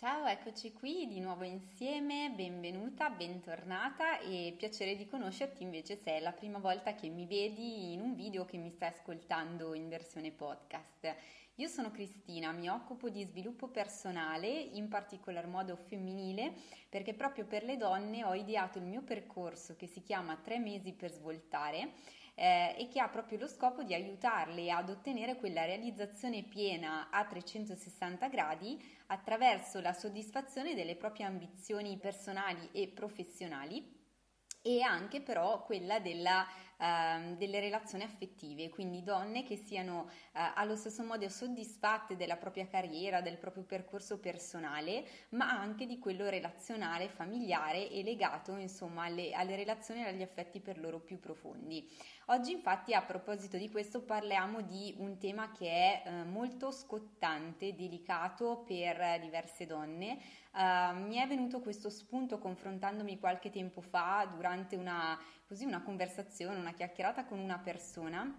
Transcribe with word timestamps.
Ciao, 0.00 0.24
eccoci 0.24 0.72
qui 0.72 1.06
di 1.08 1.20
nuovo 1.20 1.44
insieme, 1.44 2.32
benvenuta, 2.34 3.10
bentornata 3.10 4.18
e 4.20 4.54
piacere 4.56 4.96
di 4.96 5.06
conoscerti 5.06 5.62
invece 5.62 5.94
se 5.98 6.12
è 6.12 6.20
la 6.20 6.32
prima 6.32 6.58
volta 6.58 6.94
che 6.94 7.10
mi 7.10 7.26
vedi 7.26 7.92
in 7.92 8.00
un 8.00 8.14
video 8.14 8.46
che 8.46 8.56
mi 8.56 8.70
stai 8.70 8.88
ascoltando 8.88 9.74
in 9.74 9.90
versione 9.90 10.30
podcast. 10.30 11.14
Io 11.56 11.68
sono 11.68 11.90
Cristina, 11.90 12.50
mi 12.52 12.70
occupo 12.70 13.10
di 13.10 13.24
sviluppo 13.24 13.68
personale, 13.68 14.48
in 14.48 14.88
particolar 14.88 15.46
modo 15.46 15.76
femminile, 15.76 16.54
perché 16.88 17.12
proprio 17.12 17.44
per 17.44 17.62
le 17.62 17.76
donne 17.76 18.24
ho 18.24 18.32
ideato 18.32 18.78
il 18.78 18.84
mio 18.84 19.02
percorso 19.02 19.76
che 19.76 19.86
si 19.86 20.00
chiama 20.00 20.40
Tre 20.42 20.58
mesi 20.58 20.94
per 20.94 21.12
svoltare 21.12 21.92
eh, 22.40 22.74
e 22.78 22.88
che 22.88 23.00
ha 23.00 23.08
proprio 23.08 23.38
lo 23.38 23.46
scopo 23.46 23.82
di 23.82 23.92
aiutarle 23.92 24.70
ad 24.70 24.88
ottenere 24.88 25.36
quella 25.36 25.66
realizzazione 25.66 26.42
piena 26.42 27.10
a 27.10 27.26
360 27.26 28.28
gradi 28.28 28.82
attraverso 29.08 29.78
la 29.80 29.92
soddisfazione 29.92 30.74
delle 30.74 30.96
proprie 30.96 31.26
ambizioni 31.26 31.98
personali 31.98 32.70
e 32.72 32.88
professionali 32.88 33.98
e 34.62 34.80
anche 34.80 35.20
però 35.20 35.62
quella 35.64 36.00
della 36.00 36.46
ehm, 36.80 37.36
delle 37.36 37.60
relazioni 37.60 38.04
affettive, 38.04 38.70
quindi 38.70 39.02
donne 39.02 39.44
che 39.44 39.56
siano 39.56 40.08
eh, 40.32 40.40
allo 40.54 40.76
stesso 40.76 41.04
modo 41.04 41.28
soddisfatte 41.28 42.16
della 42.16 42.36
propria 42.36 42.66
carriera, 42.66 43.20
del 43.20 43.38
proprio 43.38 43.64
percorso 43.64 44.18
personale, 44.18 45.04
ma 45.30 45.50
anche 45.50 45.86
di 45.86 45.98
quello 45.98 46.28
relazionale, 46.28 47.08
familiare 47.08 47.88
e 47.90 48.02
legato 48.02 48.56
insomma 48.56 49.04
alle, 49.04 49.32
alle 49.32 49.56
relazioni 49.56 50.02
e 50.02 50.08
agli 50.08 50.22
affetti 50.22 50.60
per 50.60 50.78
loro 50.78 51.00
più 51.00 51.20
profondi. 51.20 51.88
Oggi 52.30 52.52
infatti 52.52 52.94
a 52.94 53.02
proposito 53.02 53.56
di 53.56 53.68
questo 53.68 54.02
parliamo 54.02 54.60
di 54.60 54.94
un 54.98 55.18
tema 55.18 55.50
che 55.50 55.66
è 55.66 56.02
eh, 56.04 56.22
molto 56.22 56.70
scottante, 56.70 57.74
delicato 57.74 58.62
per 58.64 59.18
diverse 59.20 59.66
donne. 59.66 60.16
Uh, 60.52 60.96
mi 61.06 61.16
è 61.16 61.26
venuto 61.26 61.58
questo 61.58 61.90
spunto 61.90 62.38
confrontandomi 62.38 63.18
qualche 63.18 63.50
tempo 63.50 63.80
fa 63.80 64.28
durante 64.32 64.76
una, 64.76 65.18
così, 65.48 65.64
una 65.64 65.82
conversazione, 65.82 66.56
una 66.56 66.72
chiacchierata 66.72 67.24
con 67.24 67.40
una 67.40 67.58
persona 67.58 68.32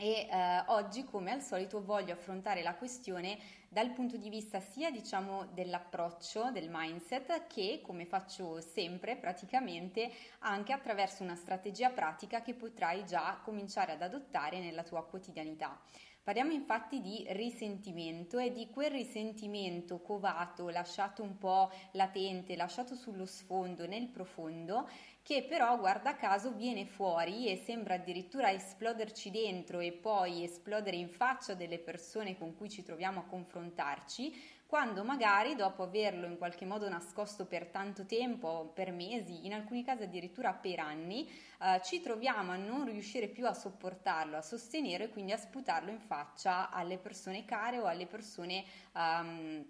e 0.00 0.26
eh, 0.30 0.64
oggi 0.68 1.04
come 1.04 1.30
al 1.30 1.42
solito 1.42 1.84
voglio 1.84 2.14
affrontare 2.14 2.62
la 2.62 2.74
questione 2.74 3.38
dal 3.68 3.90
punto 3.90 4.16
di 4.16 4.30
vista 4.30 4.58
sia 4.58 4.90
diciamo 4.90 5.50
dell'approccio, 5.52 6.50
del 6.50 6.70
mindset 6.70 7.46
che 7.46 7.82
come 7.84 8.06
faccio 8.06 8.62
sempre 8.62 9.16
praticamente 9.16 10.10
anche 10.38 10.72
attraverso 10.72 11.22
una 11.22 11.34
strategia 11.34 11.90
pratica 11.90 12.40
che 12.40 12.54
potrai 12.54 13.04
già 13.04 13.40
cominciare 13.44 13.92
ad 13.92 14.00
adottare 14.00 14.58
nella 14.58 14.84
tua 14.84 15.04
quotidianità. 15.04 15.78
Parliamo 16.22 16.52
infatti 16.52 17.00
di 17.00 17.26
risentimento 17.30 18.38
e 18.38 18.52
di 18.52 18.68
quel 18.70 18.90
risentimento 18.90 20.00
covato, 20.00 20.68
lasciato 20.68 21.22
un 21.22 21.38
po' 21.38 21.70
latente, 21.92 22.56
lasciato 22.56 22.94
sullo 22.94 23.24
sfondo, 23.24 23.86
nel 23.86 24.06
profondo, 24.08 24.88
che 25.30 25.44
però 25.44 25.78
guarda 25.78 26.16
caso 26.16 26.50
viene 26.50 26.84
fuori 26.84 27.46
e 27.46 27.62
sembra 27.64 27.94
addirittura 27.94 28.50
esploderci 28.50 29.30
dentro 29.30 29.78
e 29.78 29.92
poi 29.92 30.42
esplodere 30.42 30.96
in 30.96 31.08
faccia 31.08 31.54
delle 31.54 31.78
persone 31.78 32.36
con 32.36 32.56
cui 32.56 32.68
ci 32.68 32.82
troviamo 32.82 33.20
a 33.20 33.26
confrontarci, 33.26 34.64
quando 34.66 35.04
magari 35.04 35.54
dopo 35.54 35.84
averlo 35.84 36.26
in 36.26 36.36
qualche 36.36 36.66
modo 36.66 36.88
nascosto 36.88 37.46
per 37.46 37.66
tanto 37.66 38.06
tempo, 38.06 38.72
per 38.74 38.90
mesi, 38.90 39.46
in 39.46 39.52
alcuni 39.52 39.84
casi 39.84 40.02
addirittura 40.02 40.52
per 40.52 40.80
anni, 40.80 41.30
eh, 41.62 41.80
ci 41.84 42.00
troviamo 42.00 42.50
a 42.50 42.56
non 42.56 42.86
riuscire 42.86 43.28
più 43.28 43.46
a 43.46 43.54
sopportarlo, 43.54 44.36
a 44.36 44.42
sostenere 44.42 45.04
e 45.04 45.10
quindi 45.10 45.30
a 45.30 45.36
sputarlo 45.36 45.92
in 45.92 46.00
faccia 46.00 46.70
alle 46.70 46.98
persone 46.98 47.44
care 47.44 47.78
o 47.78 47.84
alle 47.84 48.06
persone 48.06 48.64
um, 48.94 49.64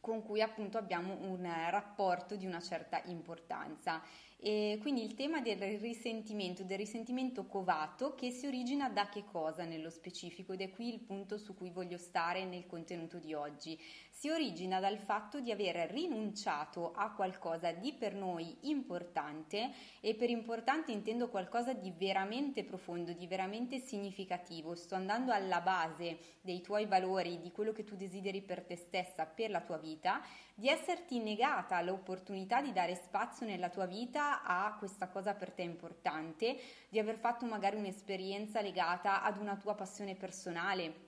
con 0.00 0.22
cui 0.22 0.42
appunto 0.42 0.78
abbiamo 0.78 1.16
un 1.20 1.50
rapporto 1.70 2.36
di 2.36 2.46
una 2.46 2.60
certa 2.60 3.00
importanza. 3.06 4.02
E 4.40 4.78
quindi 4.80 5.02
il 5.02 5.14
tema 5.14 5.40
del 5.40 5.58
risentimento, 5.80 6.62
del 6.62 6.78
risentimento 6.78 7.46
covato 7.46 8.14
che 8.14 8.30
si 8.30 8.46
origina 8.46 8.88
da 8.88 9.08
che 9.08 9.24
cosa 9.24 9.64
nello 9.64 9.90
specifico 9.90 10.52
ed 10.52 10.60
è 10.60 10.70
qui 10.70 10.92
il 10.92 11.00
punto 11.00 11.38
su 11.38 11.56
cui 11.56 11.70
voglio 11.70 11.98
stare 11.98 12.44
nel 12.44 12.64
contenuto 12.66 13.18
di 13.18 13.34
oggi 13.34 13.76
si 14.18 14.30
origina 14.30 14.80
dal 14.80 14.98
fatto 14.98 15.40
di 15.40 15.52
aver 15.52 15.90
rinunciato 15.90 16.92
a 16.92 17.12
qualcosa 17.12 17.70
di 17.72 17.92
per 17.92 18.14
noi 18.14 18.56
importante 18.62 19.70
e 20.00 20.14
per 20.14 20.28
importante 20.28 20.90
intendo 20.90 21.28
qualcosa 21.28 21.72
di 21.72 21.92
veramente 21.96 22.64
profondo, 22.64 23.12
di 23.12 23.26
veramente 23.28 23.78
significativo. 23.78 24.74
Sto 24.74 24.96
andando 24.96 25.32
alla 25.32 25.60
base 25.60 26.18
dei 26.40 26.60
tuoi 26.60 26.86
valori, 26.86 27.40
di 27.40 27.52
quello 27.52 27.72
che 27.72 27.84
tu 27.84 27.94
desideri 27.94 28.42
per 28.42 28.62
te 28.62 28.74
stessa, 28.74 29.24
per 29.24 29.50
la 29.50 29.60
tua 29.60 29.78
vita, 29.78 30.20
di 30.58 30.68
esserti 30.68 31.20
negata 31.20 31.80
l'opportunità 31.82 32.60
di 32.60 32.72
dare 32.72 32.96
spazio 32.96 33.46
nella 33.46 33.68
tua 33.68 33.86
vita 33.86 34.42
a 34.42 34.74
questa 34.76 35.06
cosa 35.06 35.32
per 35.34 35.52
te 35.52 35.62
importante, 35.62 36.58
di 36.88 36.98
aver 36.98 37.16
fatto 37.16 37.46
magari 37.46 37.76
un'esperienza 37.76 38.60
legata 38.60 39.22
ad 39.22 39.38
una 39.38 39.54
tua 39.54 39.76
passione 39.76 40.16
personale 40.16 41.07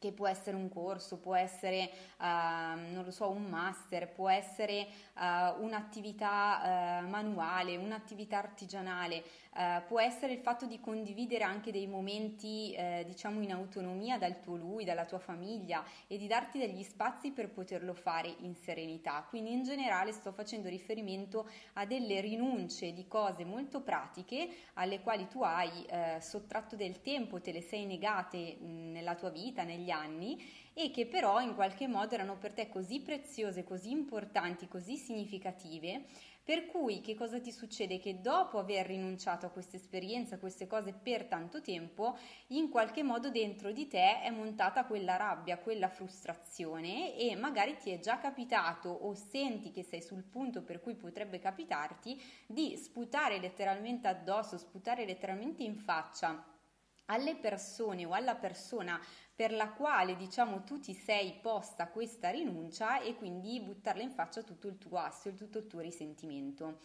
che 0.00 0.10
può 0.12 0.26
essere 0.26 0.56
un 0.56 0.68
corso, 0.68 1.18
può 1.18 1.36
essere, 1.36 1.90
uh, 2.18 2.24
non 2.24 3.02
lo 3.04 3.10
so, 3.12 3.30
un 3.30 3.44
master, 3.44 4.10
può 4.10 4.28
essere 4.28 4.88
uh, 5.14 5.62
un'attività 5.62 7.02
uh, 7.04 7.08
manuale, 7.08 7.76
un'attività 7.76 8.38
artigianale, 8.38 9.22
Uh, 9.50 9.82
può 9.88 9.98
essere 9.98 10.32
il 10.32 10.38
fatto 10.38 10.64
di 10.64 10.78
condividere 10.78 11.42
anche 11.42 11.72
dei 11.72 11.88
momenti, 11.88 12.72
eh, 12.72 13.02
diciamo, 13.04 13.40
in 13.40 13.50
autonomia 13.50 14.16
dal 14.16 14.38
tuo 14.38 14.54
lui, 14.54 14.84
dalla 14.84 15.04
tua 15.04 15.18
famiglia 15.18 15.84
e 16.06 16.16
di 16.18 16.28
darti 16.28 16.60
degli 16.60 16.84
spazi 16.84 17.32
per 17.32 17.50
poterlo 17.50 17.92
fare 17.92 18.32
in 18.42 18.54
serenità. 18.54 19.26
Quindi 19.28 19.50
in 19.50 19.64
generale 19.64 20.12
sto 20.12 20.30
facendo 20.30 20.68
riferimento 20.68 21.50
a 21.72 21.84
delle 21.84 22.20
rinunce 22.20 22.92
di 22.92 23.08
cose 23.08 23.44
molto 23.44 23.80
pratiche 23.80 24.48
alle 24.74 25.00
quali 25.00 25.26
tu 25.26 25.42
hai 25.42 25.84
eh, 25.86 26.20
sottratto 26.20 26.76
del 26.76 27.02
tempo, 27.02 27.40
te 27.40 27.50
le 27.50 27.60
sei 27.60 27.86
negate 27.86 28.56
mh, 28.56 28.92
nella 28.92 29.16
tua 29.16 29.30
vita, 29.30 29.64
negli 29.64 29.89
anni 29.90 30.42
e 30.72 30.90
che 30.90 31.06
però 31.06 31.40
in 31.40 31.54
qualche 31.54 31.86
modo 31.86 32.14
erano 32.14 32.36
per 32.38 32.52
te 32.52 32.68
così 32.68 33.00
preziose, 33.00 33.64
così 33.64 33.90
importanti, 33.90 34.68
così 34.68 34.96
significative 34.96 36.04
per 36.50 36.66
cui 36.66 37.00
che 37.00 37.14
cosa 37.14 37.38
ti 37.38 37.52
succede? 37.52 38.00
Che 38.00 38.20
dopo 38.20 38.58
aver 38.58 38.86
rinunciato 38.86 39.46
a 39.46 39.50
questa 39.50 39.76
esperienza, 39.76 40.34
a 40.34 40.38
queste 40.38 40.66
cose 40.66 40.92
per 40.92 41.26
tanto 41.26 41.60
tempo, 41.60 42.18
in 42.48 42.70
qualche 42.70 43.04
modo 43.04 43.30
dentro 43.30 43.70
di 43.70 43.86
te 43.86 44.20
è 44.20 44.30
montata 44.30 44.84
quella 44.84 45.14
rabbia, 45.14 45.58
quella 45.58 45.88
frustrazione 45.88 47.16
e 47.16 47.36
magari 47.36 47.76
ti 47.76 47.90
è 47.90 48.00
già 48.00 48.18
capitato 48.18 48.88
o 48.88 49.14
senti 49.14 49.70
che 49.70 49.84
sei 49.84 50.02
sul 50.02 50.24
punto 50.24 50.62
per 50.62 50.80
cui 50.80 50.96
potrebbe 50.96 51.38
capitarti 51.38 52.20
di 52.46 52.76
sputare 52.76 53.38
letteralmente 53.38 54.08
addosso, 54.08 54.58
sputare 54.58 55.04
letteralmente 55.04 55.62
in 55.62 55.76
faccia 55.76 56.44
alle 57.10 57.36
persone 57.36 58.06
o 58.06 58.12
alla 58.12 58.34
persona 58.34 59.00
per 59.34 59.52
la 59.52 59.70
quale 59.70 60.16
diciamo 60.16 60.64
tu 60.64 60.80
ti 60.80 60.94
sei 60.94 61.38
posta 61.40 61.88
questa 61.88 62.30
rinuncia 62.30 63.00
e 63.00 63.14
quindi 63.14 63.60
buttarla 63.60 64.02
in 64.02 64.10
faccia 64.10 64.42
tutto 64.42 64.68
il 64.68 64.78
tuo 64.78 64.98
assio, 64.98 65.34
tutto 65.34 65.58
il 65.58 65.66
tuo 65.66 65.80
risentimento. 65.80 66.78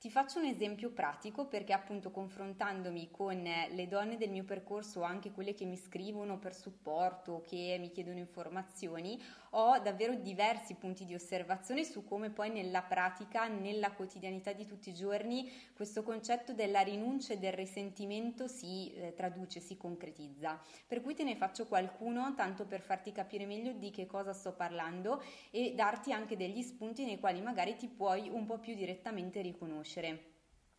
Ti 0.00 0.08
faccio 0.08 0.38
un 0.38 0.46
esempio 0.46 0.92
pratico 0.92 1.44
perché 1.44 1.74
appunto 1.74 2.10
confrontandomi 2.10 3.10
con 3.10 3.42
le 3.42 3.86
donne 3.86 4.16
del 4.16 4.30
mio 4.30 4.44
percorso, 4.44 5.02
anche 5.02 5.30
quelle 5.30 5.52
che 5.52 5.66
mi 5.66 5.76
scrivono 5.76 6.38
per 6.38 6.54
supporto, 6.54 7.42
che 7.46 7.76
mi 7.78 7.90
chiedono 7.90 8.16
informazioni, 8.16 9.22
ho 9.50 9.78
davvero 9.80 10.14
diversi 10.14 10.74
punti 10.76 11.04
di 11.04 11.14
osservazione 11.14 11.84
su 11.84 12.02
come 12.04 12.30
poi 12.30 12.48
nella 12.48 12.80
pratica, 12.80 13.46
nella 13.48 13.92
quotidianità 13.92 14.54
di 14.54 14.64
tutti 14.64 14.88
i 14.88 14.94
giorni, 14.94 15.50
questo 15.74 16.02
concetto 16.02 16.54
della 16.54 16.80
rinuncia 16.80 17.34
e 17.34 17.38
del 17.38 17.52
risentimento 17.52 18.46
si 18.46 18.94
eh, 18.94 19.12
traduce, 19.12 19.60
si 19.60 19.76
concretizza. 19.76 20.58
Per 20.86 21.02
cui 21.02 21.14
te 21.14 21.24
ne 21.24 21.36
faccio 21.36 21.66
qualcuno 21.66 22.32
tanto 22.34 22.64
per 22.64 22.80
farti 22.80 23.12
capire 23.12 23.44
meglio 23.44 23.72
di 23.72 23.90
che 23.90 24.06
cosa 24.06 24.32
sto 24.32 24.54
parlando 24.54 25.22
e 25.50 25.74
darti 25.74 26.10
anche 26.10 26.38
degli 26.38 26.62
spunti 26.62 27.04
nei 27.04 27.18
quali 27.18 27.42
magari 27.42 27.76
ti 27.76 27.88
puoi 27.88 28.30
un 28.30 28.46
po' 28.46 28.58
più 28.58 28.74
direttamente 28.74 29.42
riconoscere 29.42 29.88
conoscere. 29.90 30.28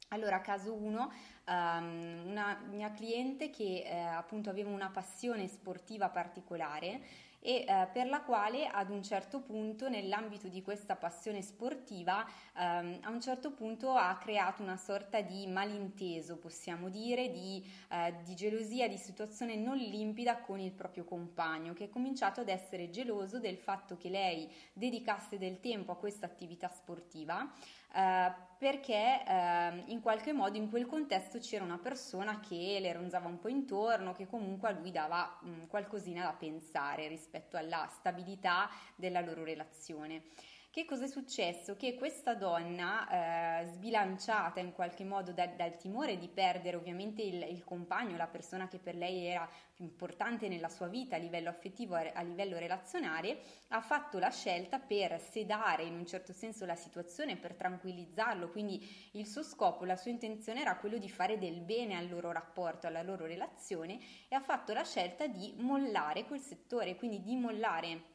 Allora, 0.10 0.42
caso 0.42 0.74
1, 0.74 1.02
um, 1.02 1.12
ehm, 1.46 2.28
una 2.28 2.62
mia 2.70 2.92
cliente 2.92 3.50
che 3.50 3.84
eh, 3.86 3.98
appunto 3.98 4.50
aveva 4.50 4.70
una 4.70 4.90
passione 4.90 5.48
sportiva 5.48 6.10
particolare 6.10 7.02
e 7.44 7.66
eh, 7.68 7.88
per 7.92 8.08
la 8.08 8.22
quale 8.22 8.68
ad 8.68 8.92
un 8.92 9.02
certo 9.02 9.42
punto 9.42 9.90
nell'ambito 9.90 10.48
di 10.48 10.62
questa 10.62 10.96
passione 10.96 11.42
sportiva 11.42 12.26
ehm, 12.56 13.00
a 13.02 13.10
un 13.10 13.20
certo 13.20 13.52
punto 13.52 13.94
ha 13.94 14.16
creato 14.18 14.62
una 14.62 14.78
sorta 14.78 15.22
di 15.22 15.48
malinteso 15.48 16.38
possiamo 16.38 16.90
dire 16.90 17.32
di, 17.32 17.66
eh, 17.90 18.14
di 18.24 18.36
gelosia 18.36 18.88
di 18.88 18.98
situazione 18.98 19.56
non 19.56 19.78
limpida 19.78 20.38
con 20.38 20.60
il 20.60 20.72
proprio 20.72 21.04
compagno 21.04 21.74
che 21.74 21.86
è 21.86 21.90
cominciato 21.90 22.42
ad 22.42 22.50
essere 22.50 22.92
geloso 22.92 23.40
del 23.40 23.58
fatto 23.58 23.98
che 23.98 24.10
lei 24.10 24.48
dedicasse 24.74 25.40
del 25.40 25.60
tempo 25.60 25.92
a 25.92 25.98
questa 25.98 26.28
attività 26.28 26.70
sportiva 26.70 27.52
eh, 27.94 28.50
perché 28.58 29.24
eh, 29.26 29.84
in 29.88 30.02
qualche 30.02 30.34
modo 30.34 30.56
in 30.56 30.70
quel 30.70 30.86
contesto 30.86 31.40
c'era 31.40 31.64
una 31.64 31.80
persona 31.80 32.40
che 32.40 32.78
le 32.80 32.94
ronzava 32.94 33.28
un 33.28 33.40
po' 33.40 33.48
intorno, 33.48 34.14
che 34.14 34.28
comunque 34.28 34.70
a 34.70 34.72
lui 34.72 34.92
dava 34.92 35.40
mh, 35.42 35.50
mm, 35.50 35.64
qualcosina 35.66 36.24
da 36.24 36.34
pensare 36.34 37.08
rispetto 37.08 37.31
alla 37.58 37.88
stabilità 37.88 38.70
della 38.96 39.22
loro 39.22 39.44
relazione. 39.44 40.24
Che 40.72 40.86
cosa 40.86 41.04
è 41.04 41.08
successo? 41.10 41.76
Che 41.76 41.96
questa 41.96 42.34
donna, 42.34 43.60
eh, 43.60 43.68
sbilanciata 43.72 44.62
in 44.62 44.72
qualche 44.72 45.04
modo 45.04 45.34
da, 45.34 45.46
dal 45.46 45.76
timore 45.76 46.18
di 46.18 46.30
perdere 46.30 46.78
ovviamente 46.78 47.22
il, 47.22 47.46
il, 47.50 47.66
compagno, 47.66 48.16
la 48.16 48.28
persona 48.28 48.70
che 48.70 48.80
per 48.80 48.96
lei 48.96 49.26
era 49.26 49.46
più 49.74 49.84
importante 49.84 50.48
nella 50.48 50.70
sua 50.70 50.88
vita 50.88 51.18
a 51.18 51.20
livello 51.20 51.50
affettivo, 51.50 51.96
a 51.96 52.22
livello 52.22 52.58
relazionale, 52.58 53.42
ha 53.68 53.82
fatto 53.82 54.18
la 54.18 54.30
scelta 54.30 54.80
per 54.80 55.20
sedare 55.20 55.84
in 55.84 55.94
un 55.94 56.06
certo 56.06 56.32
senso 56.32 56.66
la 56.66 56.76
situazione, 56.76 57.36
per 57.36 57.56
tranquillizzarlo. 57.56 58.50
Quindi 58.50 59.10
il 59.16 59.28
suo 59.28 59.44
scopo, 59.44 59.84
la 59.84 59.98
sua 59.98 60.12
intenzione 60.12 60.62
era 60.62 60.78
quello 60.78 60.98
di 60.98 61.10
fare 61.10 61.38
del 61.38 61.60
bene 61.60 61.98
al 61.98 62.08
loro 62.08 62.32
rapporto, 62.32 62.88
alla 62.88 63.02
loro 63.04 63.26
relazione 63.26 64.00
e 64.30 64.36
ha 64.36 64.42
fatto 64.42 64.72
la 64.72 64.86
scelta 64.86 65.28
di 65.28 65.54
mollare 65.58 66.24
quel 66.24 66.40
settore, 66.40 66.96
quindi 66.96 67.22
di 67.22 67.36
mollare 67.36 68.11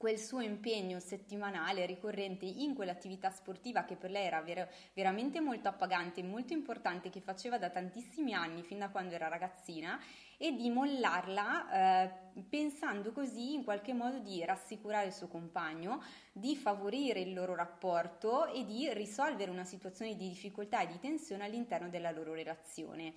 quel 0.00 0.18
suo 0.18 0.40
impegno 0.40 0.98
settimanale 0.98 1.84
ricorrente 1.84 2.46
in 2.46 2.72
quell'attività 2.74 3.28
sportiva 3.28 3.84
che 3.84 3.96
per 3.96 4.10
lei 4.10 4.24
era 4.24 4.40
ver- 4.40 4.66
veramente 4.94 5.40
molto 5.42 5.68
appagante 5.68 6.20
e 6.20 6.22
molto 6.22 6.54
importante 6.54 7.10
che 7.10 7.20
faceva 7.20 7.58
da 7.58 7.68
tantissimi 7.68 8.32
anni 8.32 8.62
fin 8.62 8.78
da 8.78 8.88
quando 8.88 9.14
era 9.14 9.28
ragazzina 9.28 10.00
e 10.38 10.54
di 10.54 10.70
mollarla 10.70 12.06
eh, 12.06 12.42
pensando 12.48 13.12
così 13.12 13.52
in 13.52 13.62
qualche 13.62 13.92
modo 13.92 14.20
di 14.20 14.42
rassicurare 14.42 15.08
il 15.08 15.12
suo 15.12 15.28
compagno, 15.28 16.02
di 16.32 16.56
favorire 16.56 17.20
il 17.20 17.34
loro 17.34 17.54
rapporto 17.54 18.46
e 18.46 18.64
di 18.64 18.90
risolvere 18.94 19.50
una 19.50 19.64
situazione 19.64 20.16
di 20.16 20.30
difficoltà 20.30 20.80
e 20.80 20.86
di 20.86 20.98
tensione 20.98 21.44
all'interno 21.44 21.90
della 21.90 22.10
loro 22.10 22.32
relazione. 22.32 23.12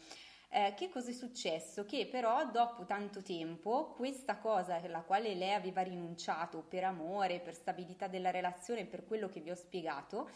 Eh, 0.56 0.76
che 0.76 0.88
cosa 0.90 1.10
è 1.10 1.14
successo? 1.14 1.84
Che 1.84 2.06
però 2.06 2.46
dopo 2.52 2.86
tanto 2.86 3.24
tempo 3.24 3.92
questa 3.96 4.38
cosa 4.38 4.76
alla 4.76 5.02
quale 5.02 5.34
lei 5.34 5.52
aveva 5.52 5.82
rinunciato 5.82 6.62
per 6.62 6.84
amore, 6.84 7.40
per 7.40 7.56
stabilità 7.56 8.06
della 8.06 8.30
relazione, 8.30 8.86
per 8.86 9.04
quello 9.04 9.28
che 9.30 9.40
vi 9.40 9.50
ho 9.50 9.56
spiegato, 9.56 10.30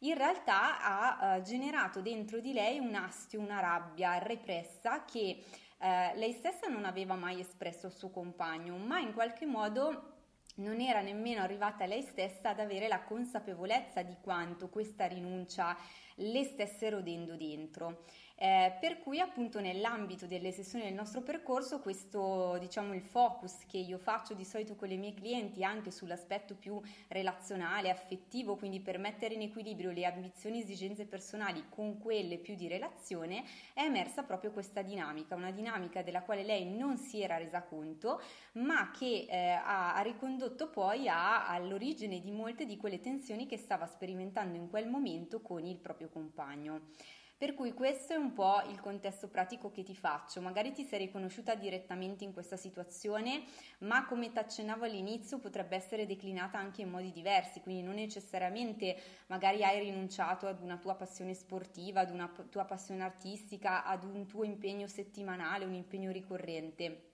in 0.00 0.14
realtà 0.14 0.82
ha 0.82 1.36
uh, 1.36 1.40
generato 1.40 2.02
dentro 2.02 2.40
di 2.40 2.52
lei 2.52 2.80
un 2.80 2.94
astio, 2.94 3.40
una 3.40 3.60
rabbia 3.60 4.18
repressa 4.18 5.06
che 5.06 5.42
uh, 5.42 6.18
lei 6.18 6.32
stessa 6.32 6.66
non 6.66 6.84
aveva 6.84 7.14
mai 7.14 7.40
espresso 7.40 7.86
al 7.86 7.94
suo 7.94 8.10
compagno, 8.10 8.76
ma 8.76 8.98
in 8.98 9.14
qualche 9.14 9.46
modo 9.46 10.10
non 10.56 10.80
era 10.80 11.00
nemmeno 11.00 11.40
arrivata 11.40 11.86
lei 11.86 12.02
stessa 12.02 12.50
ad 12.50 12.60
avere 12.60 12.88
la 12.88 13.00
consapevolezza 13.00 14.02
di 14.02 14.16
quanto 14.20 14.68
questa 14.68 15.06
rinuncia 15.06 15.74
le 16.16 16.44
stesse 16.44 16.90
rodendo 16.90 17.36
dentro. 17.36 18.04
Eh, 18.36 18.72
per 18.80 18.98
cui 18.98 19.20
appunto 19.20 19.60
nell'ambito 19.60 20.26
delle 20.26 20.50
sessioni 20.52 20.84
del 20.84 20.94
nostro 20.94 21.20
percorso 21.20 21.80
questo 21.80 22.56
diciamo 22.58 22.94
il 22.94 23.02
focus 23.02 23.66
che 23.66 23.78
io 23.78 23.98
faccio 23.98 24.34
di 24.34 24.44
solito 24.44 24.74
con 24.74 24.88
le 24.88 24.96
mie 24.96 25.14
clienti 25.14 25.62
anche 25.62 25.90
sull'aspetto 25.90 26.54
più 26.54 26.80
relazionale, 27.08 27.90
affettivo, 27.90 28.56
quindi 28.56 28.80
per 28.80 28.98
mettere 28.98 29.34
in 29.34 29.42
equilibrio 29.42 29.90
le 29.90 30.06
ambizioni 30.06 30.58
e 30.58 30.62
esigenze 30.62 31.06
personali 31.06 31.64
con 31.68 31.98
quelle 31.98 32.38
più 32.38 32.54
di 32.54 32.68
relazione, 32.68 33.44
è 33.74 33.82
emersa 33.82 34.22
proprio 34.22 34.50
questa 34.50 34.82
dinamica, 34.82 35.34
una 35.34 35.50
dinamica 35.50 36.02
della 36.02 36.22
quale 36.22 36.42
lei 36.42 36.64
non 36.64 36.96
si 36.98 37.22
era 37.22 37.36
resa 37.36 37.62
conto, 37.62 38.20
ma 38.52 38.90
che 38.90 39.26
eh, 39.28 39.50
ha, 39.50 39.94
ha, 39.94 40.00
ricondotto 40.02 40.68
poi 40.68 41.08
a, 41.08 41.46
all'origine 41.48 42.20
di 42.20 42.30
molte 42.30 42.66
di 42.66 42.76
quelle 42.76 43.00
tensioni 43.00 43.46
che 43.46 43.56
stava 43.56 43.86
sperimentando 43.86 44.56
in 44.56 44.68
quel 44.68 44.88
momento 44.88 45.40
con 45.40 45.64
il 45.64 45.78
proprio 45.78 46.08
compagno. 46.08 46.90
Per 47.42 47.54
cui 47.54 47.72
questo 47.72 48.12
è 48.12 48.16
un 48.16 48.34
po' 48.34 48.62
il 48.68 48.78
contesto 48.78 49.26
pratico 49.26 49.72
che 49.72 49.82
ti 49.82 49.96
faccio. 49.96 50.40
Magari 50.40 50.70
ti 50.70 50.84
sei 50.84 51.00
riconosciuta 51.00 51.56
direttamente 51.56 52.22
in 52.22 52.32
questa 52.32 52.56
situazione, 52.56 53.42
ma 53.78 54.06
come 54.06 54.30
ti 54.30 54.38
accennavo 54.38 54.84
all'inizio 54.84 55.40
potrebbe 55.40 55.74
essere 55.74 56.06
declinata 56.06 56.56
anche 56.56 56.82
in 56.82 56.90
modi 56.90 57.10
diversi, 57.10 57.60
quindi 57.60 57.82
non 57.82 57.94
necessariamente 57.94 58.96
magari 59.26 59.64
hai 59.64 59.80
rinunciato 59.80 60.46
ad 60.46 60.62
una 60.62 60.76
tua 60.76 60.94
passione 60.94 61.34
sportiva, 61.34 62.02
ad 62.02 62.12
una 62.12 62.32
tua 62.48 62.64
passione 62.64 63.02
artistica, 63.02 63.84
ad 63.84 64.04
un 64.04 64.24
tuo 64.28 64.44
impegno 64.44 64.86
settimanale, 64.86 65.64
un 65.64 65.74
impegno 65.74 66.12
ricorrente 66.12 67.08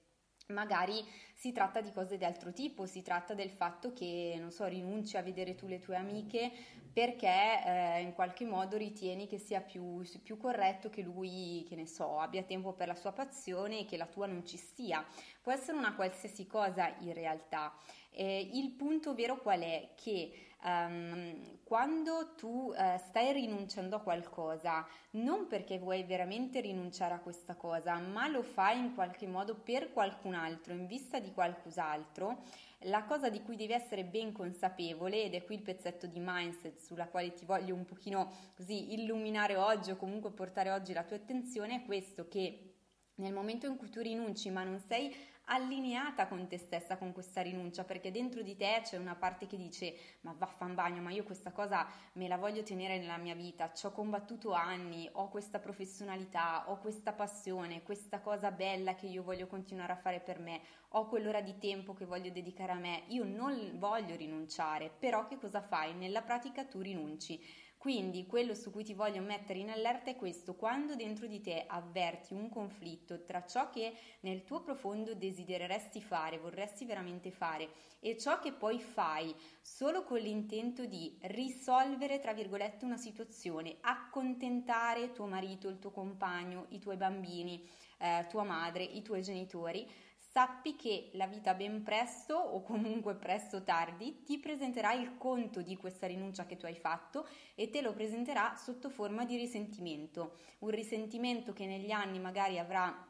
magari 0.48 1.04
si 1.38 1.52
tratta 1.52 1.80
di 1.80 1.92
cose 1.92 2.16
di 2.18 2.24
altro 2.24 2.52
tipo, 2.52 2.84
si 2.84 3.00
tratta 3.00 3.32
del 3.32 3.50
fatto 3.50 3.92
che, 3.92 4.34
non 4.40 4.50
so, 4.50 4.66
rinunci 4.66 5.16
a 5.16 5.22
vedere 5.22 5.54
tu 5.54 5.68
le 5.68 5.78
tue 5.78 5.94
amiche 5.94 6.50
perché 6.92 7.62
eh, 7.64 8.00
in 8.00 8.12
qualche 8.12 8.44
modo 8.44 8.76
ritieni 8.76 9.28
che 9.28 9.38
sia 9.38 9.60
più, 9.60 10.02
più, 10.20 10.36
corretto 10.36 10.90
che 10.90 11.00
lui, 11.00 11.64
che 11.68 11.76
ne 11.76 11.86
so, 11.86 12.18
abbia 12.18 12.42
tempo 12.42 12.72
per 12.72 12.88
la 12.88 12.96
sua 12.96 13.12
passione 13.12 13.78
e 13.78 13.84
che 13.84 13.96
la 13.96 14.06
tua 14.06 14.26
non 14.26 14.44
ci 14.44 14.56
sia. 14.56 15.06
Può 15.40 15.52
essere 15.52 15.76
una 15.76 15.94
qualsiasi 15.94 16.44
cosa 16.48 16.92
in 16.98 17.14
realtà. 17.14 17.72
Eh, 18.10 18.50
il 18.54 18.72
punto 18.72 19.14
vero 19.14 19.36
qual 19.36 19.60
è? 19.60 19.90
Che 19.94 20.48
um, 20.64 21.58
quando 21.62 22.34
tu 22.34 22.72
uh, 22.74 22.98
stai 23.08 23.32
rinunciando 23.32 23.96
a 23.96 24.00
qualcosa, 24.00 24.86
non 25.10 25.46
perché 25.46 25.78
vuoi 25.78 26.02
veramente 26.04 26.60
rinunciare 26.60 27.14
a 27.14 27.20
questa 27.20 27.54
cosa, 27.54 27.98
ma 27.98 28.26
lo 28.28 28.42
fai 28.42 28.78
in 28.78 28.94
qualche 28.94 29.26
modo 29.26 29.54
per 29.54 29.92
qualcun 29.92 30.34
altro, 30.34 30.72
in 30.72 30.86
vista 30.86 31.18
di 31.18 31.27
qualcos'altro, 31.32 32.44
la 32.82 33.04
cosa 33.04 33.28
di 33.28 33.42
cui 33.42 33.56
devi 33.56 33.72
essere 33.72 34.04
ben 34.04 34.32
consapevole, 34.32 35.22
ed 35.22 35.34
è 35.34 35.44
qui 35.44 35.56
il 35.56 35.62
pezzetto 35.62 36.06
di 36.06 36.20
mindset 36.20 36.78
sulla 36.78 37.08
quale 37.08 37.32
ti 37.32 37.44
voglio 37.44 37.74
un 37.74 37.84
pochino 37.84 38.32
così 38.54 38.94
illuminare 38.94 39.56
oggi 39.56 39.90
o 39.90 39.96
comunque 39.96 40.30
portare 40.30 40.70
oggi 40.70 40.92
la 40.92 41.04
tua 41.04 41.16
attenzione, 41.16 41.82
è 41.82 41.84
questo 41.84 42.28
che 42.28 42.74
nel 43.16 43.32
momento 43.32 43.66
in 43.66 43.76
cui 43.76 43.90
tu 43.90 44.00
rinunci 44.00 44.48
ma 44.50 44.62
non 44.62 44.78
sei 44.78 45.14
allineata 45.48 46.26
con 46.26 46.46
te 46.46 46.58
stessa 46.58 46.96
con 46.96 47.12
questa 47.12 47.42
rinuncia 47.42 47.84
perché 47.84 48.10
dentro 48.10 48.42
di 48.42 48.56
te 48.56 48.80
c'è 48.82 48.96
una 48.96 49.14
parte 49.14 49.46
che 49.46 49.56
dice 49.56 49.94
ma 50.20 50.34
vaffan 50.36 50.74
bagno 50.74 51.02
ma 51.02 51.10
io 51.10 51.24
questa 51.24 51.52
cosa 51.52 51.86
me 52.12 52.28
la 52.28 52.36
voglio 52.36 52.62
tenere 52.62 52.98
nella 52.98 53.16
mia 53.16 53.34
vita 53.34 53.72
ci 53.72 53.86
ho 53.86 53.92
combattuto 53.92 54.52
anni 54.52 55.08
ho 55.12 55.28
questa 55.28 55.58
professionalità 55.58 56.70
ho 56.70 56.78
questa 56.78 57.12
passione 57.12 57.82
questa 57.82 58.20
cosa 58.20 58.50
bella 58.50 58.94
che 58.94 59.06
io 59.06 59.22
voglio 59.22 59.46
continuare 59.46 59.92
a 59.92 59.96
fare 59.96 60.20
per 60.20 60.38
me 60.38 60.60
ho 60.92 61.06
quell'ora 61.08 61.40
di 61.40 61.58
tempo 61.58 61.94
che 61.94 62.04
voglio 62.04 62.30
dedicare 62.30 62.72
a 62.72 62.78
me 62.78 63.02
io 63.08 63.24
non 63.24 63.72
voglio 63.74 64.16
rinunciare 64.16 64.90
però 64.98 65.26
che 65.26 65.38
cosa 65.38 65.60
fai? 65.60 65.94
Nella 65.94 66.22
pratica 66.22 66.64
tu 66.64 66.80
rinunci 66.80 67.40
quindi 67.78 68.26
quello 68.26 68.54
su 68.54 68.72
cui 68.72 68.82
ti 68.82 68.92
voglio 68.92 69.22
mettere 69.22 69.60
in 69.60 69.70
allerta 69.70 70.10
è 70.10 70.16
questo, 70.16 70.56
quando 70.56 70.96
dentro 70.96 71.28
di 71.28 71.40
te 71.40 71.64
avverti 71.64 72.34
un 72.34 72.48
conflitto 72.48 73.24
tra 73.24 73.46
ciò 73.46 73.70
che 73.70 73.94
nel 74.20 74.42
tuo 74.42 74.60
profondo 74.62 75.14
desidereresti 75.14 76.02
fare, 76.02 76.38
vorresti 76.38 76.84
veramente 76.84 77.30
fare 77.30 77.68
e 78.00 78.18
ciò 78.18 78.40
che 78.40 78.52
poi 78.52 78.80
fai 78.80 79.32
solo 79.60 80.02
con 80.02 80.18
l'intento 80.18 80.86
di 80.86 81.16
risolvere, 81.22 82.18
tra 82.18 82.32
virgolette, 82.32 82.84
una 82.84 82.96
situazione, 82.96 83.76
accontentare 83.80 85.12
tuo 85.12 85.26
marito, 85.26 85.68
il 85.68 85.78
tuo 85.78 85.92
compagno, 85.92 86.66
i 86.70 86.80
tuoi 86.80 86.96
bambini, 86.96 87.64
eh, 87.98 88.26
tua 88.28 88.42
madre, 88.42 88.82
i 88.82 89.02
tuoi 89.02 89.22
genitori, 89.22 89.88
sappi 90.30 90.76
che 90.76 91.10
la 91.14 91.26
vita 91.26 91.54
ben 91.54 91.82
presto 91.82 92.34
o 92.34 92.62
comunque 92.62 93.14
presto 93.14 93.62
tardi 93.62 94.22
ti 94.24 94.38
presenterà 94.38 94.92
il 94.92 95.16
conto 95.16 95.62
di 95.62 95.76
questa 95.76 96.06
rinuncia 96.06 96.44
che 96.44 96.56
tu 96.56 96.66
hai 96.66 96.76
fatto 96.76 97.26
e 97.54 97.70
te 97.70 97.80
lo 97.80 97.94
presenterà 97.94 98.54
sotto 98.54 98.90
forma 98.90 99.24
di 99.24 99.36
risentimento, 99.36 100.38
un 100.58 100.70
risentimento 100.70 101.52
che 101.52 101.66
negli 101.66 101.90
anni 101.90 102.18
magari 102.18 102.58
avrà 102.58 103.07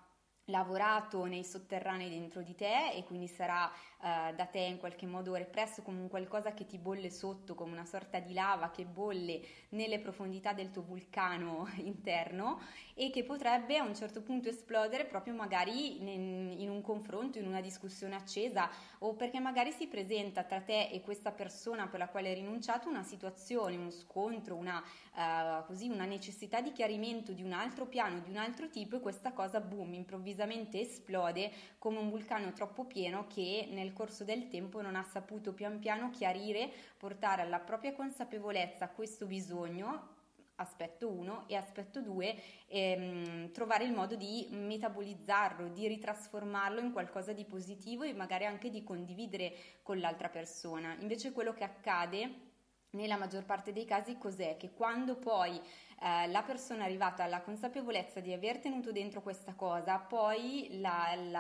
lavorato 0.49 1.25
nei 1.25 1.45
sotterranei 1.45 2.09
dentro 2.09 2.43
di 2.43 2.55
te 2.55 2.93
e 2.93 3.05
quindi 3.05 3.27
sarà 3.27 3.65
uh, 3.67 4.35
da 4.35 4.47
te 4.47 4.61
in 4.61 4.79
qualche 4.79 5.07
modo 5.07 5.35
represso 5.35 5.83
come 5.83 6.01
un 6.01 6.09
qualcosa 6.09 6.55
che 6.55 6.67
ti 6.67 6.79
bolle 6.79 7.11
sotto, 7.11 7.55
come 7.55 7.73
una 7.73 7.85
sorta 7.85 8.19
di 8.19 8.33
lava 8.33 8.71
che 8.71 8.85
bolle 8.85 9.41
nelle 9.71 9.99
profondità 9.99 10.53
del 10.53 10.71
tuo 10.71 10.83
vulcano 10.83 11.69
interno 11.77 12.61
e 12.95 13.11
che 13.11 13.25
potrebbe 13.25 13.77
a 13.77 13.85
un 13.85 13.95
certo 13.95 14.23
punto 14.23 14.49
esplodere 14.49 15.05
proprio 15.05 15.35
magari 15.35 16.01
in, 16.01 16.55
in 16.59 16.71
un 16.71 16.81
confronto, 16.81 17.39
in 17.39 17.47
una 17.47 17.61
discussione 17.61 18.15
accesa 18.15 18.69
o 19.01 19.15
perché 19.15 19.39
magari 19.41 19.71
si 19.71 19.87
presenta 19.87 20.43
tra 20.45 20.61
te 20.61 20.89
e 20.89 21.01
questa 21.03 21.31
persona 21.31 21.87
per 21.87 22.01
la 22.01 22.09
quale 22.09 22.31
hai 22.31 22.35
rinunciato 22.35 22.89
una 22.89 23.03
situazione, 23.03 23.77
uno 23.77 23.91
scontro, 23.91 24.57
una, 24.57 24.83
uh, 25.15 25.65
così, 25.67 25.89
una 25.89 26.07
necessità 26.07 26.61
di 26.61 26.73
chiarimento 26.73 27.33
di 27.33 27.43
un 27.43 27.53
altro 27.53 27.87
piano, 27.87 28.21
di 28.21 28.31
un 28.31 28.37
altro 28.37 28.69
tipo 28.69 28.97
e 28.97 29.01
questa 29.01 29.33
cosa 29.33 29.61
boom 29.61 29.95
improvvisamente 29.95 30.37
esplode 30.81 31.51
come 31.79 31.99
un 31.99 32.11
vulcano 32.11 32.53
troppo 32.53 32.85
pieno 32.85 33.27
che 33.27 33.69
nel 33.71 33.93
corso 33.93 34.25
del 34.25 34.49
tempo 34.49 34.81
non 34.81 34.97
ha 34.97 35.03
saputo 35.03 35.53
pian 35.53 35.79
piano 35.79 36.11
chiarire, 36.11 36.71
portare 36.97 37.43
alla 37.43 37.61
propria 37.61 37.93
consapevolezza 37.93 38.89
questo 38.89 39.27
bisogno 39.27 40.17
aspetto 40.57 41.09
1 41.09 41.45
e 41.47 41.57
aspetto 41.57 42.01
2 42.01 42.37
ehm, 42.67 43.53
trovare 43.53 43.85
il 43.85 43.93
modo 43.93 44.17
di 44.17 44.49
metabolizzarlo, 44.51 45.69
di 45.69 45.87
ritrasformarlo 45.87 46.81
in 46.81 46.93
qualcosa 46.93 47.33
di 47.33 47.45
positivo 47.45 48.03
e 48.03 48.13
magari 48.13 48.45
anche 48.45 48.71
di 48.71 48.83
condividere 48.83 49.53
con 49.83 49.99
l'altra 49.99 50.29
persona. 50.29 50.97
Invece 51.01 51.33
quello 51.33 51.53
che 51.53 51.65
accade 51.65 52.47
nella 52.91 53.17
maggior 53.17 53.45
parte 53.45 53.73
dei 53.73 53.85
casi 53.85 54.17
cos'è? 54.17 54.57
Che 54.57 54.71
quando 54.73 55.17
poi 55.17 55.61
eh, 56.01 56.29
la 56.29 56.43
persona 56.43 56.83
è 56.83 56.87
arrivata 56.87 57.25
alla 57.25 57.41
consapevolezza 57.41 58.21
di 58.21 58.33
aver 58.33 58.59
tenuto 58.59 58.93
dentro 58.93 59.21
questa 59.21 59.55
cosa, 59.55 59.99
poi 59.99 60.73
il 60.73 60.89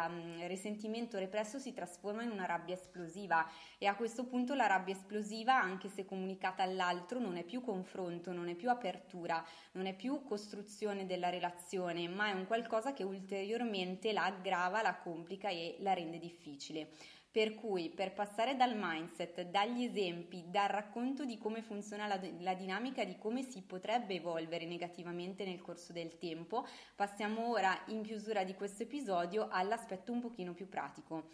mm, 0.09 0.47
risentimento 0.47 1.17
represso 1.17 1.59
si 1.59 1.73
trasforma 1.73 2.23
in 2.23 2.31
una 2.31 2.45
rabbia 2.45 2.75
esplosiva 2.75 3.49
e 3.79 3.87
a 3.87 3.95
questo 3.95 4.25
punto 4.25 4.55
la 4.55 4.67
rabbia 4.67 4.95
esplosiva, 4.95 5.55
anche 5.55 5.89
se 5.89 6.05
comunicata 6.05 6.65
all'altro, 6.65 7.21
non 7.21 7.37
è 7.37 7.45
più 7.45 7.61
confronto, 7.61 8.33
non 8.33 8.49
è 8.49 8.55
più 8.55 8.69
apertura, 8.69 9.45
non 9.73 9.87
è 9.87 9.95
più 9.95 10.25
costruzione 10.25 11.07
della 11.07 11.29
relazione, 11.29 12.09
ma 12.09 12.29
è 12.29 12.33
un 12.33 12.47
qualcosa 12.47 12.93
che 12.93 13.05
ulteriormente 13.05 14.13
la 14.13 14.25
aggrava, 14.25 14.83
la 14.83 14.97
complica 14.97 15.49
e 15.49 15.77
la 15.81 15.95
rende 15.95 16.19
difficile. 16.19 16.89
Per 17.31 17.55
cui 17.55 17.91
per 17.91 18.15
passare 18.15 18.57
dal 18.57 18.75
mindset, 18.75 19.43
dagli 19.43 19.85
esempi, 19.85 20.45
dal 20.49 20.69
racconto 20.69 21.25
di 21.25 21.37
come 21.37 21.63
funziona 21.63 22.07
la, 22.07 22.19
la, 22.41 22.55
dinamica, 22.55 23.05
di 23.05 23.19
come 23.19 23.43
si 23.43 23.63
potrebbe 23.63 24.15
evolvere 24.15 24.65
negativamente 24.65 25.45
nel 25.45 25.61
corso 25.61 25.93
del 25.93 26.17
tempo, 26.19 26.67
passiamo 26.97 27.51
ora 27.51 27.79
in 27.89 28.03
chiusura 28.03 28.45
di 28.45 28.55
questo 28.55 28.85
episodio 28.85 29.49
all'aspetto 29.51 30.11
un 30.11 30.21
pochino 30.21 30.55
più 30.55 30.69
pratico. 30.69 31.29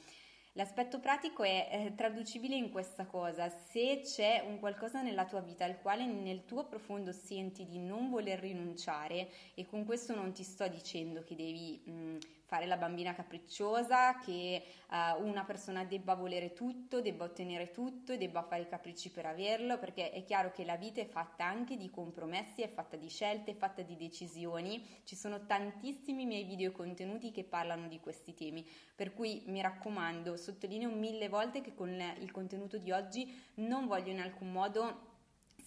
L'aspetto 0.57 1.01
pratico 1.01 1.43
è 1.43 1.69
eh, 1.69 1.95
traducibile 1.97 2.55
in 2.55 2.71
questa 2.71 3.07
cosa, 3.07 3.49
se 3.49 4.03
c'è 4.05 4.45
un 4.47 4.61
qualcosa 4.61 5.03
nella 5.03 5.25
tua 5.25 5.41
vita 5.41 5.65
al 5.65 5.81
quale 5.81 6.07
nel 6.07 6.45
tuo 6.45 6.67
profondo 6.67 7.11
senti 7.11 7.67
di 7.67 7.81
non 7.81 8.09
voler 8.09 8.39
rinunciare 8.39 9.29
e 9.55 9.67
con 9.67 9.85
questo 9.85 10.15
non 10.15 10.33
ti 10.33 10.45
sto 10.45 10.69
dicendo 10.69 11.25
che 11.25 11.35
devi 11.35 11.83
mh, 11.85 12.19
fare 12.47 12.67
la 12.67 12.77
bambina 12.77 13.15
capricciosa, 13.15 14.19
che 14.19 14.63
uh, 14.91 15.23
una 15.25 15.45
persona 15.45 15.85
debba 15.85 16.15
volere 16.15 16.53
tutto, 16.53 17.01
debba 17.01 17.25
ottenere 17.25 17.71
tutto 17.71 18.13
e 18.13 18.19
debba 18.19 18.43
fare 18.43 18.63
i 18.63 18.69
capricci 18.69 19.11
per 19.11 19.27
averlo, 19.27 19.79
perché 19.79 20.11
è 20.11 20.25
chiaro 20.25 20.53
che 20.53 20.65
la 20.65 20.77
vita 20.77 21.01
è 21.01 21.07
fatta 21.07 21.45
anche 21.45 21.77
di 21.77 21.91
compromessi, 21.91 22.63
è 22.63 22.69
fatta 22.69 22.97
di 22.97 23.09
scelte, 23.09 23.53
è 23.53 23.57
fatta 23.57 23.83
di 23.83 23.97
decisioni. 23.97 24.85
Ci 25.05 25.17
sono 25.17 25.47
tantissimi 25.47 26.27
miei 26.27 26.45
video 26.45 26.73
contenuti 26.73 27.31
che 27.31 27.45
parlano 27.45 27.89
di 27.89 28.01
questi 28.01 28.35
temi, 28.35 28.67
per 28.95 29.15
cui 29.15 29.43
mi 29.47 29.61
raccomando, 29.61 30.37
sottolineo 30.37 30.91
mille 30.91 31.29
volte 31.29 31.61
che 31.61 31.75
con 31.75 31.91
il 32.19 32.31
contenuto 32.31 32.79
di 32.79 32.91
oggi 32.91 33.43
non 33.55 33.87
voglio 33.87 34.11
in 34.11 34.21
alcun 34.21 34.53
modo 34.53 35.13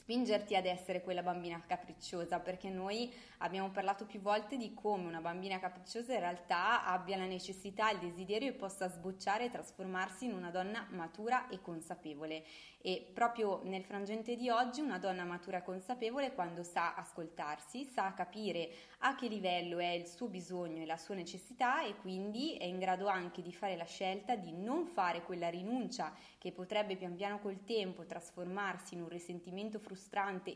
spingerti 0.07 0.55
ad 0.55 0.65
essere 0.65 1.01
quella 1.01 1.21
bambina 1.21 1.61
capricciosa, 1.67 2.39
perché 2.39 2.69
noi 2.69 3.13
abbiamo 3.39 3.71
parlato 3.71 4.05
più 4.05 4.21
volte 4.21 4.55
di 4.55 4.73
come 4.73 5.05
una 5.05 5.19
bambina 5.19 5.59
capricciosa 5.59 6.13
in 6.13 6.21
realtà 6.21 6.85
abbia 6.85 7.17
la 7.17 7.25
necessità, 7.25 7.91
il 7.91 7.99
desiderio 7.99 8.47
e 8.47 8.53
possa 8.53 8.87
sbocciare 8.87 9.43
e 9.43 9.51
trasformarsi 9.51 10.23
in 10.23 10.33
una 10.33 10.49
donna 10.49 10.87
matura 10.91 11.49
e 11.49 11.59
consapevole. 11.59 12.45
E 12.79 13.11
proprio 13.13 13.59
nel 13.65 13.83
frangente 13.83 14.37
di 14.37 14.49
oggi 14.49 14.79
una 14.79 14.97
donna 14.97 15.25
matura 15.25 15.57
e 15.57 15.63
consapevole 15.63 16.33
quando 16.33 16.63
sa 16.63 16.95
ascoltarsi, 16.95 17.83
sa 17.83 18.13
capire 18.13 18.69
a 18.99 19.15
che 19.15 19.27
livello 19.27 19.79
è 19.79 19.89
il 19.89 20.05
suo 20.05 20.27
bisogno 20.27 20.83
e 20.83 20.85
la 20.85 20.95
sua 20.95 21.15
necessità 21.15 21.83
e 21.83 21.97
quindi 21.97 22.55
è 22.55 22.63
in 22.63 22.79
grado 22.79 23.07
anche 23.07 23.41
di 23.41 23.51
fare 23.51 23.75
la 23.75 23.83
scelta 23.83 24.35
di 24.37 24.53
non 24.53 24.85
fare 24.85 25.23
quella 25.23 25.49
rinuncia 25.49 26.13
che 26.37 26.53
potrebbe 26.53 26.95
pian 26.95 27.15
piano 27.15 27.39
col 27.39 27.65
tempo 27.65 28.05
trasformarsi 28.05 28.93
in 28.93 29.01
un 29.01 29.09
risentimento 29.09 29.79
frustrante 29.79 29.95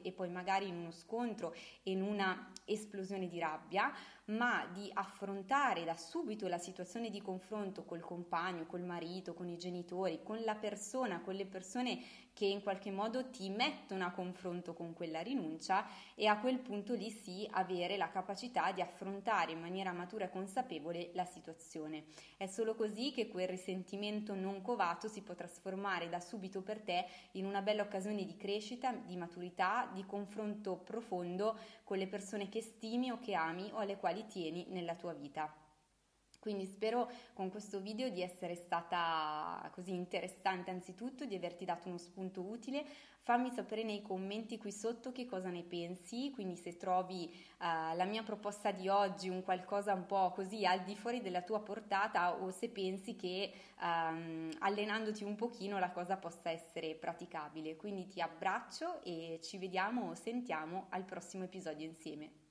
e 0.02 0.12
poi 0.12 0.30
magari 0.30 0.68
in 0.68 0.78
uno 0.78 0.92
scontro 0.92 1.54
e 1.84 1.92
in 1.92 2.02
una 2.02 2.52
esplosione 2.66 3.28
di 3.28 3.40
rabbia, 3.40 3.92
ma 4.26 4.68
di 4.72 4.90
affrontare 4.94 5.84
da 5.84 5.98
subito 5.98 6.48
la 6.48 6.58
situazione 6.58 7.10
di 7.10 7.22
confronto 7.22 7.84
col 7.84 8.00
compagno, 8.00 8.66
col 8.66 8.84
marito, 8.84 9.34
con 9.34 9.48
i 9.48 9.58
genitori, 9.58 10.22
con 10.24 10.42
la 10.44 10.56
persona, 10.56 11.22
con 11.22 11.36
le 11.36 11.46
persone 11.46 12.00
che 12.34 12.46
in 12.46 12.62
qualche 12.62 12.92
modo 12.92 13.30
ti 13.30 13.50
mettono 13.50 14.06
a 14.06 14.12
confronto 14.12 14.74
con 14.74 14.94
quella 14.94 15.22
rinuncia 15.22 15.86
e 16.16 16.28
a 16.28 16.40
quel 16.40 16.60
punto 16.60 16.94
lì 16.94 17.10
sì 17.10 17.48
avere 17.52 17.98
la 17.98 18.10
capacità 18.10 18.72
di 18.72 18.82
affrontare 18.82 19.52
in 19.52 19.60
maniera 19.60 19.92
matura 19.92 20.26
e 20.26 20.30
consapevole 20.30 21.12
la 21.14 21.26
situazione. 21.26 22.06
È 22.38 22.46
solo 22.48 22.76
così 22.76 23.12
che 23.12 23.28
quel 23.28 23.48
risentimento 23.48 24.34
non 24.34 24.62
covato 24.62 25.08
si 25.08 25.22
può 25.22 25.36
trasformare 25.36 26.10
da 26.10 26.20
subito 26.20 26.62
per 26.62 26.82
te 26.82 27.06
in 27.34 27.46
una 27.46 27.62
bella 27.62 27.84
occasione 27.84 28.26
di 28.26 28.36
crescita, 28.36 28.92
di 28.94 29.18
maturità, 29.18 29.90
di 29.94 30.06
confronto 30.06 30.78
profondo 30.78 31.58
con 31.84 31.98
le 31.98 32.08
persone 32.08 32.50
che 32.50 32.62
stimi 32.62 33.12
o 33.12 33.20
che 33.20 33.34
ami 33.34 33.70
o 33.74 33.78
alle 33.78 33.98
quali 33.98 34.26
tieni 34.26 34.66
nella 34.70 34.96
tua 34.96 35.14
vita. 35.14 35.61
Quindi 36.42 36.66
spero 36.66 37.08
con 37.34 37.52
questo 37.52 37.80
video 37.80 38.10
di 38.10 38.24
essere 38.24 38.56
stata 38.56 39.70
così 39.76 39.94
interessante 39.94 40.72
anzitutto, 40.72 41.26
di 41.26 41.36
averti 41.36 41.66
dato 41.66 41.88
uno 41.88 42.00
spunto 42.00 42.42
utile. 42.42 42.84
Fammi 43.22 43.52
sapere 43.52 43.84
nei 43.84 44.02
commenti 44.02 44.58
qui 44.58 44.72
sotto 44.72 45.12
che 45.12 45.28
cosa 45.28 45.52
ne 45.52 45.62
pensi, 45.62 46.32
quindi 46.32 46.56
se 46.56 46.78
trovi 46.78 47.30
uh, 47.60 47.96
la 47.96 48.06
mia 48.06 48.24
proposta 48.24 48.72
di 48.72 48.90
oggi 48.90 49.30
un 49.30 49.44
qualcosa 49.44 49.94
un 49.94 50.08
po' 50.08 50.32
così 50.32 50.66
al 50.66 50.82
di 50.82 50.96
fuori 50.96 51.22
della 51.22 51.44
tua 51.44 51.60
portata 51.60 52.42
o 52.42 52.50
se 52.50 52.70
pensi 52.70 53.16
che 53.16 53.54
um, 53.80 54.50
allenandoti 54.62 55.24
un 55.24 55.36
pochino 55.36 55.78
la 55.78 55.92
cosa 55.92 56.18
possa 56.18 56.50
essere 56.50 56.96
praticabile. 56.96 57.76
Quindi 57.76 58.08
ti 58.08 58.20
abbraccio 58.20 59.04
e 59.04 59.40
ci 59.44 59.60
vediamo 59.60 60.10
o 60.10 60.16
sentiamo 60.16 60.88
al 60.90 61.06
prossimo 61.06 61.44
episodio 61.44 61.86
insieme. 61.86 62.51